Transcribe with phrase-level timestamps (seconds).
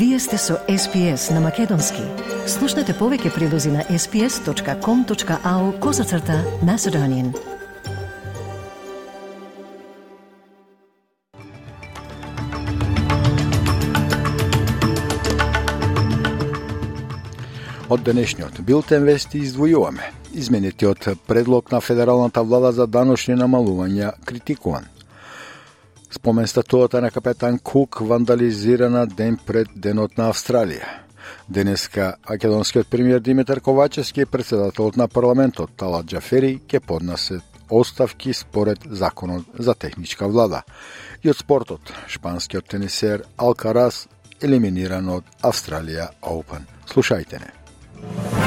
[0.00, 2.00] Вие сте со SPS на Македонски.
[2.48, 7.34] Слушнете повеќе прилози на sps.com.au козацрта на Седонин.
[17.90, 20.08] Од денешниот билтен вести издвојуваме.
[20.32, 24.88] Изменетиот предлог на федералната влада за даношни намалувања критикуван–
[26.10, 30.86] Спомен статуата на капетан Кук вандализирана ден пред Денот на Австралија.
[31.48, 38.78] Денеска македонскиот премиер Димитар Ковачевски и председателот на парламентот Талат Джафери ќе поднесат оставки според
[38.90, 40.62] законот за техничка влада.
[41.22, 44.08] И од спортот, шпанскиот тенисер Алкарас
[44.42, 46.66] елиминиран од Австралија Оупен.
[46.90, 48.39] Слушајте не.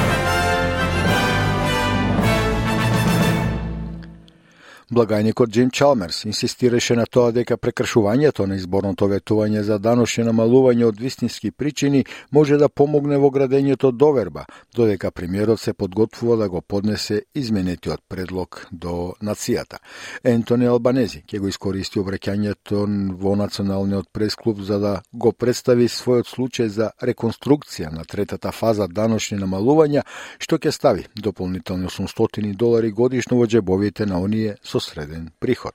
[4.90, 10.98] Благајникот Джим Чалмерс инсистираше на тоа дека прекршувањето на изборното ветување за даношни намалување од
[11.00, 14.44] вистински причини може да помогне во градењето доверба,
[14.76, 19.80] додека премиерот се подготвува да го поднесе изменетиот предлог до нацијата.
[20.24, 22.84] Ентони Албанези ќе го искористи обраќањето
[23.16, 29.40] во Националниот пресклуб за да го представи својот случај за реконструкција на третата фаза даношни
[29.40, 30.04] намалувања,
[30.38, 35.74] што ќе стави дополнителни 800 долари годишно во џебовите на оние со среден приход.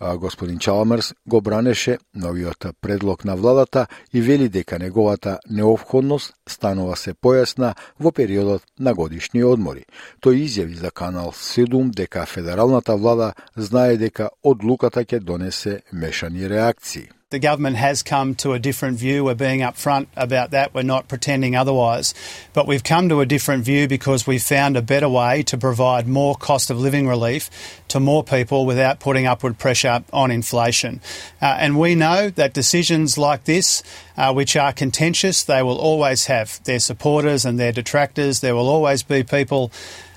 [0.00, 7.14] Господин Чалмерс го бранеше новиот предлог на владата и вели дека неговата необходност станува се
[7.14, 9.84] појасна во периодот на годишни одмори.
[10.22, 17.10] Тој изјави за Канал 7 дека федералната влада знае дека одлуката ќе донесе мешани реакции.
[17.30, 19.22] The government has come to a different view.
[19.22, 20.72] We're being upfront about that.
[20.72, 22.14] We're not pretending otherwise.
[22.54, 26.08] But we've come to a different view because we've found a better way to provide
[26.08, 27.50] more cost of living relief
[27.88, 31.02] to more people without putting upward pressure on inflation.
[31.42, 33.82] Uh, and we know that decisions like this,
[34.16, 38.40] uh, which are contentious, they will always have their supporters and their detractors.
[38.40, 39.70] There will always be people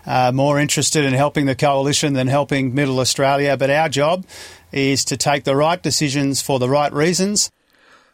[0.05, 3.57] uh, more interested in helping the coalition than helping Middle Australia.
[3.57, 4.25] But our job
[4.71, 7.51] is to take the right decisions for the right reasons.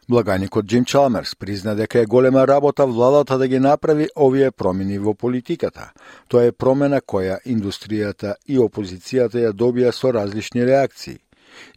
[0.08, 5.14] Благаникот Джим Чалмерс призна дека е голема работа владата да ги направи овие промени во
[5.14, 5.92] политиката.
[6.28, 11.18] Тоа е промена која индустријата и опозицијата ја добија со различни реакции.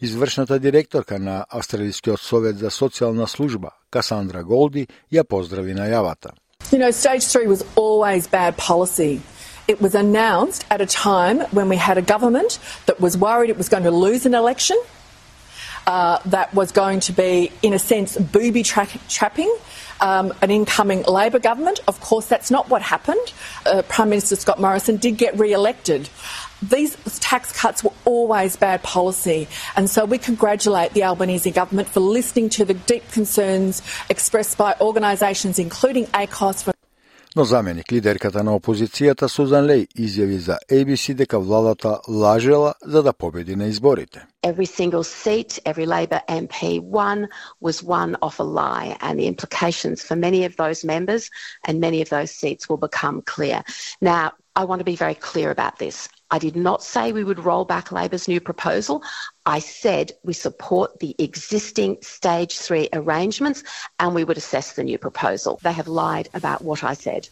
[0.02, 6.32] Извршната директорка на Австралискиот совет за социјална служба, Касандра Голди, ја поздрави најавата.
[6.72, 9.20] You know, stage three was always bad policy.
[9.68, 13.58] It was announced at a time when we had a government that was worried it
[13.58, 14.78] was going to lose an election,
[15.88, 19.54] uh, that was going to be, in a sense, booby tra- trapping
[20.00, 21.80] um, an incoming Labor government.
[21.88, 23.34] Of course, that's not what happened.
[23.66, 26.10] Uh, Prime Minister Scott Morrison did get re elected.
[26.62, 32.02] These tax cuts were always bad policy, and so we congratulate the Albanese government for
[32.02, 36.72] listening to the deep concerns expressed by organisations including ACOS.
[37.36, 43.14] Но заменик лидерката на опозицијата Сузан Леј изјави за ABC дека владата лажела за да
[43.14, 44.26] победи на изборите.
[44.44, 47.28] Every single seat, every Labour MP won
[47.62, 51.30] was won off a lie and the implications for many of those members
[51.68, 53.64] and many of those seats will become clear.
[54.02, 56.10] Now, I want to be very clear about this.
[56.34, 59.04] I did not say we would roll back Labor's new proposal.
[59.46, 63.64] I said we support the existing stage three arrangements
[64.00, 65.60] and we would assess the new proposal.
[65.62, 67.28] They have lied about what I said.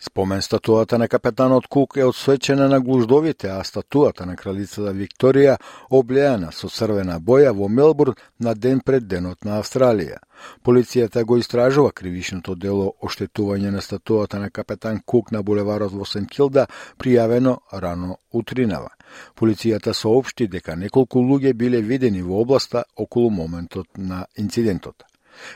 [0.00, 5.54] Спомен статуата на капетанот Кук е одсвечена на глуждовите, а статуата на кралицата Викторија
[5.90, 10.18] облеана со црвена боја во Мелбурн на ден пред денот на Австралија.
[10.64, 16.28] Полицијата го истражува кривишното дело оштетување на статуата на капетан Кук на булеварот во Сент
[16.30, 16.66] Килда,
[16.98, 18.90] пријавено рано утринава.
[19.36, 25.04] Полицијата соопшти дека неколку луѓе биле видени во областа околу моментот на инцидентот.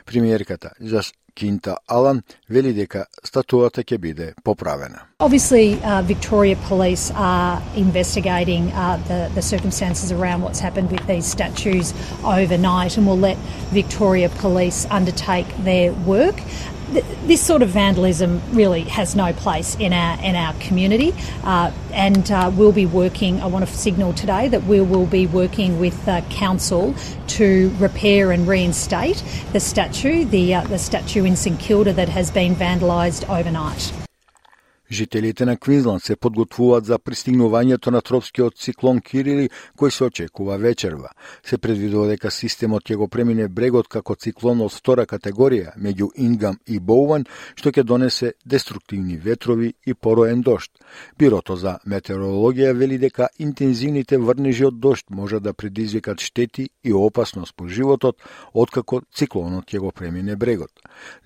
[0.04, 0.72] Премиерката
[1.37, 4.99] Кинта Алан вели дека статуата ќе биде поправена.
[5.19, 11.25] Obviously, uh, Victoria Police are investigating uh, the, the circumstances around what's happened with these
[11.25, 13.37] statues overnight and will let
[13.71, 16.35] Victoria Police undertake their work
[16.92, 21.14] this sort of vandalism really has no place in our in our community,
[21.44, 23.40] uh, and uh, we'll be working.
[23.40, 26.94] I want to signal today that we will be working with uh, council
[27.28, 32.30] to repair and reinstate the statue, the uh, the statue in St Kilda that has
[32.30, 34.07] been vandalised overnight.
[34.90, 41.10] Жителите на Квинсленд се подготвуваат за пристигнувањето на тропскиот циклон Кирили, кој се очекува вечерва.
[41.44, 46.56] Се предвидува дека системот ќе го премине брегот како циклон од втора категорија меѓу Ингам
[46.66, 50.72] и Боуан, што ќе донесе деструктивни ветрови и пороен дошт.
[51.18, 57.54] Бирото за метеорологија вели дека интензивните врнежи од дошт може да предизвикат штети и опасност
[57.56, 58.16] по животот,
[58.54, 60.72] откако циклонот ќе го премине брегот.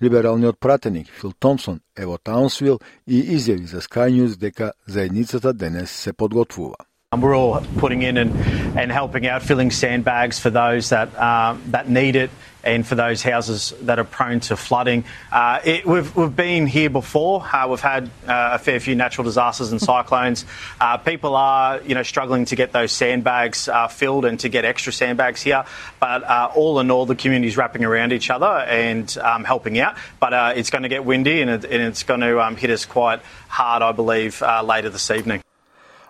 [0.01, 5.91] Либералниот пратеник Фил Томсон е во Таунсвил и изјави за Sky News дека заедницата денес
[5.91, 6.75] се подготвува.
[7.21, 8.35] We're all putting in and,
[8.77, 12.29] and helping out, filling sandbags for those that, uh, that need it
[12.63, 15.03] and for those houses that are prone to flooding.
[15.31, 17.41] Uh, it, we've, we've been here before.
[17.41, 20.45] Uh, we've had uh, a fair few natural disasters and cyclones.
[20.79, 24.65] Uh, people are, you know, struggling to get those sandbags uh, filled and to get
[24.65, 25.65] extra sandbags here.
[25.99, 26.23] But
[26.55, 29.97] all in all, the community is wrapping around each other and um, helping out.
[30.19, 32.85] But it's going to get windy and, it, and it's going to um, hit us
[32.85, 35.43] quite hard, I believe, later this evening.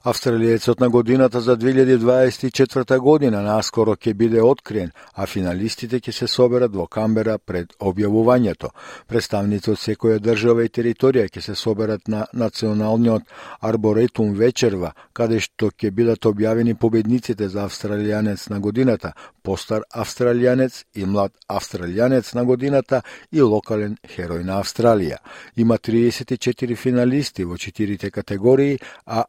[0.04, 6.76] Австралијецот на годината за 2024 година наскоро ќе биде откриен, а финалистите ќе се соберат
[6.76, 8.74] во Камбера пред објавувањето.
[9.08, 13.24] Представници од секоја држава и територија ќе се соберат на националниот
[13.62, 21.06] арборетум вечерва, каде што ќе бидат објавени победниците за австралијанец на годината, постар австралијанец и
[21.06, 23.02] млад австралијанец на годината
[23.32, 25.24] и локален херој на Австралија.
[25.56, 29.24] Има 34 финалисти во четирите категории, а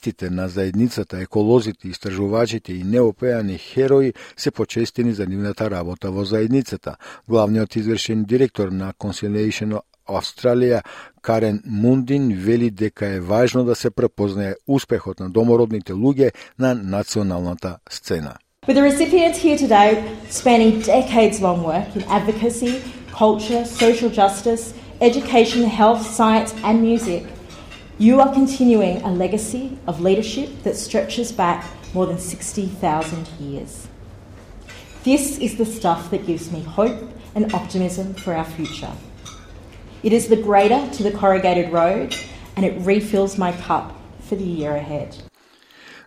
[0.00, 6.96] активистите на заедницата, еколозите, истражувачите и неопеани херои се почестени за нивната работа во заедницата.
[7.28, 10.82] Главниот извршен директор на Conciliation Австралија,
[11.22, 17.78] Карен Мундин, вели дека е важно да се препознае успехот на домородните луѓе на националната
[17.90, 18.34] сцена.
[18.66, 19.90] With the recipients here today
[20.30, 22.72] spanning decades long work in advocacy,
[23.18, 27.22] culture, social justice, education, health, science, and music,
[28.00, 33.88] you are continuing a legacy of leadership that stretches back more than 60,000 years.
[35.04, 38.92] This is the stuff that gives me hope and optimism for our future.
[40.02, 42.16] It is the greater to the corrugated road,
[42.56, 45.18] and it refills my cup for the year ahead.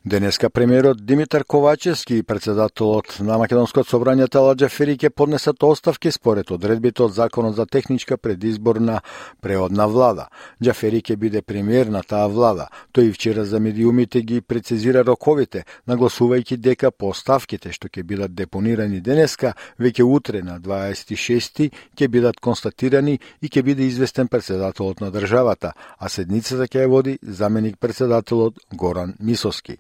[0.06, 6.52] Денеска премиерот Димитар Ковачевски и председателот на Македонското собрание Таладжа Фери ќе поднесат оставки според
[6.52, 9.00] одредбите од Законот за техничка предизборна
[9.42, 10.28] преодна влада.
[10.64, 12.68] Джафери ќе биде премиер на таа влада.
[12.92, 19.00] Тој вчера за медиумите ги прецизира роковите, нагласувајќи дека по оставките што ќе бидат депонирани
[19.00, 25.72] денеска, веќе утре на 26 ќе бидат констатирани и ќе биде известен председателот на државата,
[25.98, 29.80] а седницата ќе ја води заменик председателот Горан Мисоски.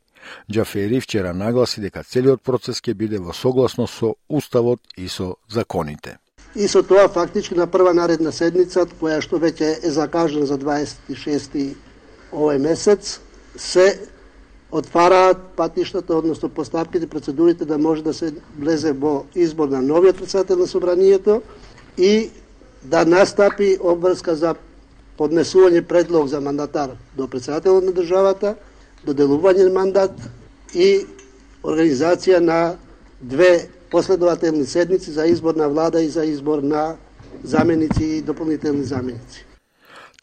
[0.51, 6.17] Джафери вчера нагласи дека целиот процес ќе биде во согласно со Уставот и со законите.
[6.55, 11.75] И со тоа фактички на прва наредна седница, која што веќе е закажена за 26
[12.31, 13.19] овој месец,
[13.55, 13.99] се
[14.71, 20.57] отвараат патиштата, односно постапките, процедурите да може да се влезе во избор на новиот председател
[20.57, 21.41] на собранието
[21.97, 22.29] и
[22.83, 24.55] да настапи обврска за
[25.17, 28.55] поднесување предлог за мандатар до председателот на државата,
[29.05, 30.11] доделување на мандат
[30.73, 31.05] и
[31.63, 32.75] организација на
[33.21, 36.95] две последователни седници за избор на влада и за избор на
[37.43, 39.45] заменици и дополнителни заменици.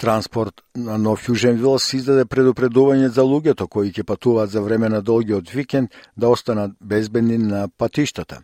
[0.01, 5.03] Транспорт на Нов Јужен Вилс издаде предупредување за луѓето кои ќе патуваат за време на
[5.05, 8.39] долгиот викенд да останат безбедни на патиштата.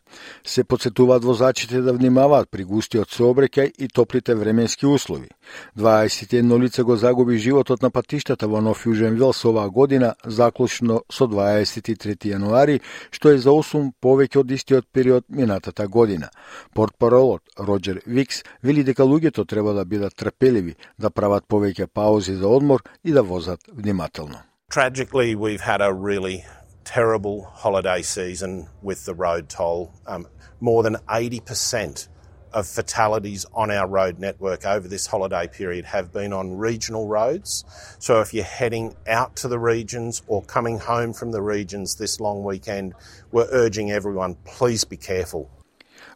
[0.45, 5.31] Се подсетуваат возачите да внимаваат при густиот сообраќај и топлите временски услови.
[5.79, 11.25] 21 лице го загуби животот на патиштата во Нов Јужен Вилс оваа година, заклучно со
[11.25, 16.29] 23 јануари, што е за 8 повеќе од истиот период минатата година.
[16.75, 22.48] Портпаролот Роджер Викс вели дека луѓето треба да бидат трпеливи, да прават повеќе паузи за
[22.48, 24.44] одмор и да возат внимателно.
[24.70, 26.46] Tragically, we've had a really
[26.84, 29.92] terrible holiday season with the road toll.
[30.08, 30.28] Um,
[30.62, 32.08] more than 80%
[32.54, 37.64] of fatalities on our road network over this holiday period have been on regional roads.
[38.00, 42.20] So if you're heading out to the regions or coming home from the regions this
[42.20, 42.94] long weekend,
[43.32, 45.50] we're urging everyone, please be careful.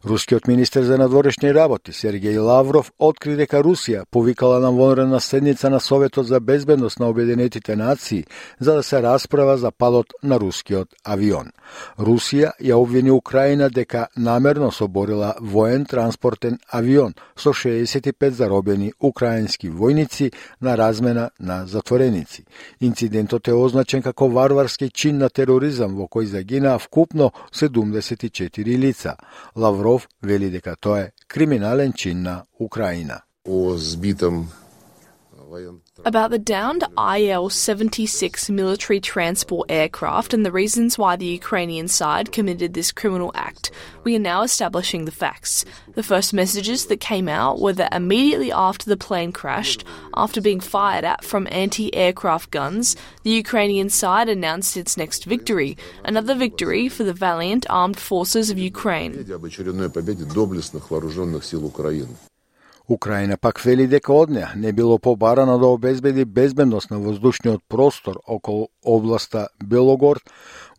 [0.05, 5.79] Рускиот министер за надворешни работи Сергеј Лавров откри дека Русија повикала на вонредна седница на
[5.79, 8.25] Советот за безбедност на Обединетите нации
[8.59, 11.51] за да се расправа за падот на рускиот авион.
[11.99, 20.33] Русија ја обвини Украина дека намерно соборила воен транспортен авион со 65 заробени украински војници
[20.61, 22.45] на размена на затвореници.
[22.81, 29.15] Инцидентот е означен како варварски чин на тероризам во кој загинаа вкупно 74 лица.
[29.55, 33.21] Лавров Лавров вели дека тоа е криминален чин на Украина.
[33.45, 34.51] О збитам
[36.03, 42.31] about the downed IL 76 military transport aircraft and the reasons why the Ukrainian side
[42.31, 43.71] committed this criminal act.
[44.03, 45.63] We are now establishing the facts.
[45.93, 49.83] The first messages that came out were that immediately after the plane crashed,
[50.15, 55.77] after being fired at from anti aircraft guns, the Ukrainian side announced its next victory,
[56.03, 59.13] another victory for the valiant armed forces of Ukraine.
[62.91, 68.17] Украина пак вели дека од неа не било побарано да обезбеди безбедност на воздушниот простор
[68.27, 70.27] околу областа Белогорд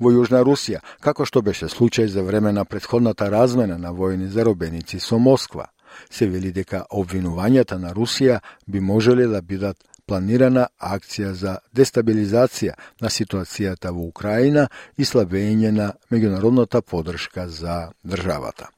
[0.01, 5.01] во Јужна Русија, како што беше случај за време на предходната размена на војни заробеници
[5.01, 5.71] со Москва.
[6.11, 13.09] Се вели дека обвинувањата на Русија би можеле да бидат планирана акција за дестабилизација на
[13.09, 18.69] ситуацијата во Украина и слабење на меѓународната подршка за државата.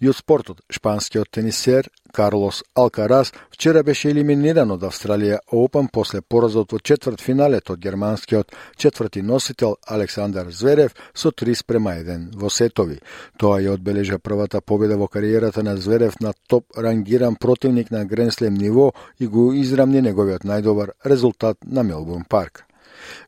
[0.00, 6.72] И од спортот, шпанскиот тенисер Карлос Алкарас вчера беше елиминиран од Австралија Open после поразот
[6.72, 12.96] во четврт финалет од германскиот четврти носител Александар Зверев со 3 спрема 1 во сетови.
[13.36, 18.54] Тоа ја одбележа првата победа во кариерата на Зверев на топ рангиран противник на Гренслем
[18.54, 22.64] ниво и го израмни неговиот најдобар резултат на Мелбурн парк.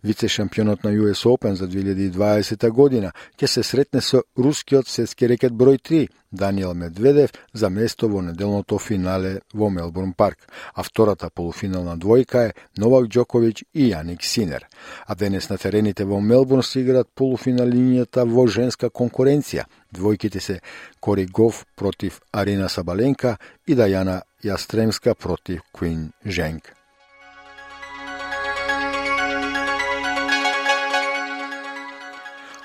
[0.04, 5.78] Вице-шампионот на US Open за 2020 година ќе се сретне со рускиот светски рекет број
[5.82, 12.48] 3 Даниел Медведев за место во неделното финале во Мелбурн парк, а втората полуфинална двојка
[12.48, 14.66] е Новак Џоковиќ и Јаник Синер.
[15.06, 19.64] А денес на терените во Мелбурн се играат полуфиналињата во женска конкуренција.
[19.94, 20.60] Двојките се
[21.00, 26.77] Кори Гов против Арина Сабаленка и Дајана Јастремска против Куин Женк.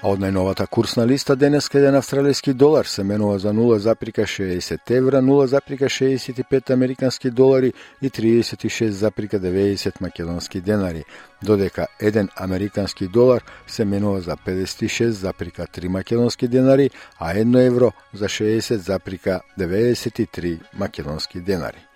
[0.03, 6.74] А од најновата курсна листа денес еден австралиски долар се менува за 0,60 евра, 0,65
[6.74, 11.03] американски долари и 36,90 македонски денари,
[11.43, 20.60] додека еден американски долар се менува за 56,3 македонски денари, а едно евро за 60,93
[20.74, 21.88] македонски денари.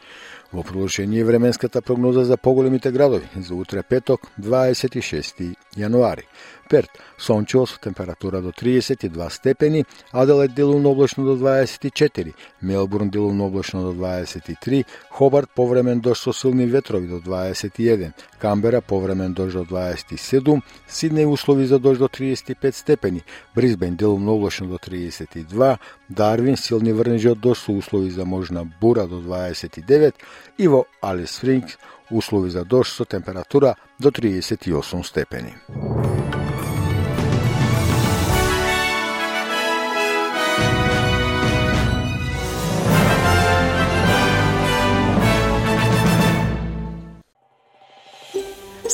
[0.54, 6.24] Во продолжение временската прогноза за поголемите градови за утре петок 26 јануари.
[6.70, 13.82] Перт, сончево со температура до 32 степени, Аделаид делумно облачно до 24, Мелбурн делумно облачно
[13.82, 20.62] до 23, Хобарт повремен дожд со силни ветрови до 21, Камбера повремен дожд до 27,
[20.90, 23.24] Сиднеј услови за дожд до 35 степени,
[23.56, 29.08] Бризбен делумно облачно до 32, Дарвин силни врнежи од дожд со услови за можна бура
[29.08, 30.16] до 29
[30.58, 31.78] и во Алис Спрингс
[32.12, 35.56] услови за дожд со температура до 38 степени.